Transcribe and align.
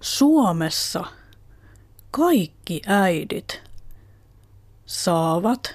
Suomessa 0.00 1.04
kaikki 2.10 2.82
äidit 2.86 3.62
saavat 4.86 5.74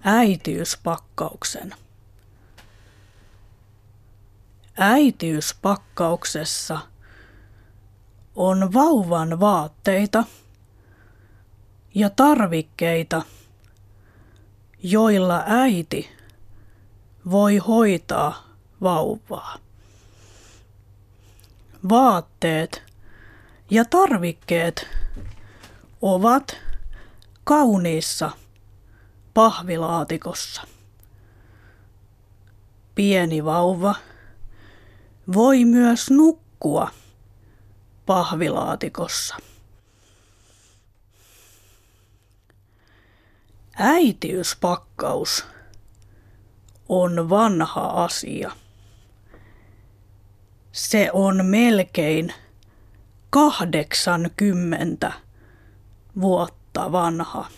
äitiyspakkauksen. 0.00 1.74
Äitiyspakkauksessa 4.78 6.78
on 8.36 8.72
vauvan 8.72 9.40
vaatteita 9.40 10.24
ja 11.94 12.10
tarvikkeita, 12.10 13.22
joilla 14.82 15.44
äiti 15.46 16.08
voi 17.30 17.56
hoitaa 17.56 18.44
vauvaa. 18.80 19.58
Vaatteet 21.88 22.89
ja 23.70 23.84
tarvikkeet 23.84 24.86
ovat 26.02 26.56
kauniissa 27.44 28.30
pahvilaatikossa. 29.34 30.62
Pieni 32.94 33.44
vauva 33.44 33.94
voi 35.34 35.64
myös 35.64 36.10
nukkua 36.10 36.90
pahvilaatikossa. 38.06 39.36
Äitiyspakkaus 43.76 45.44
on 46.88 47.30
vanha 47.30 47.86
asia. 47.86 48.50
Se 50.72 51.10
on 51.12 51.46
melkein 51.46 52.34
80 53.30 55.12
vuotta 56.20 56.92
vanha. 56.92 57.48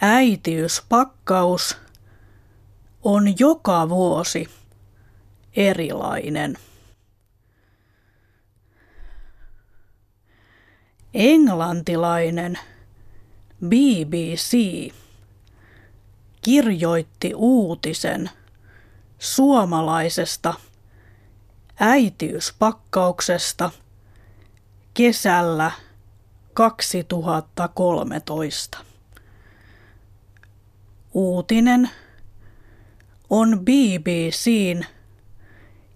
Äitiyspakkaus 0.00 1.76
on 3.02 3.38
joka 3.38 3.88
vuosi 3.88 4.48
erilainen. 5.56 6.56
Englantilainen 11.14 12.58
BBC 13.64 14.56
kirjoitti 16.42 17.34
uutisen 17.34 18.30
suomalaisesta 19.18 20.54
äitiyspakkauksesta 21.80 23.70
kesällä 24.94 25.70
2013. 26.54 28.78
Uutinen 31.14 31.90
on 33.30 33.60
BBCn 33.60 34.84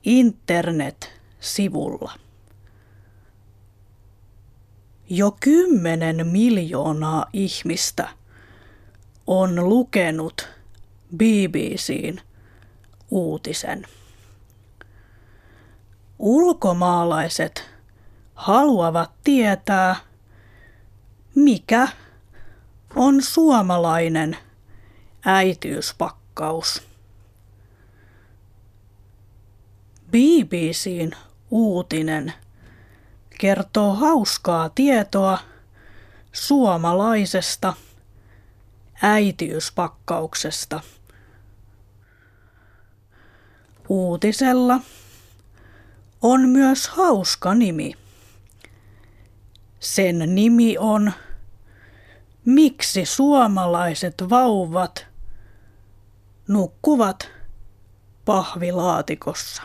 internet-sivulla. 0.04 2.12
Jo 5.10 5.36
kymmenen 5.40 6.26
miljoonaa 6.26 7.26
ihmistä 7.32 8.08
on 9.26 9.68
lukenut 9.68 10.48
BBCn 11.16 12.20
uutisen. 13.10 13.86
Ulkomaalaiset 16.18 17.70
haluavat 18.34 19.10
tietää, 19.24 19.96
mikä 21.34 21.88
on 22.94 23.22
suomalainen 23.22 24.36
äitiyspakkaus. 25.24 26.82
BBCn 30.10 31.10
uutinen 31.50 32.32
kertoo 33.38 33.94
hauskaa 33.94 34.68
tietoa 34.68 35.38
suomalaisesta 36.32 37.74
äitiyspakkauksesta. 39.02 40.80
Uutisella 43.88 44.80
on 46.38 46.48
myös 46.48 46.88
hauska 46.88 47.54
nimi. 47.54 47.94
Sen 49.80 50.34
nimi 50.34 50.78
on 50.78 51.12
Miksi 52.44 53.04
suomalaiset 53.04 54.14
vauvat 54.30 55.06
nukkuvat 56.48 57.28
pahvilaatikossa? 58.24 59.62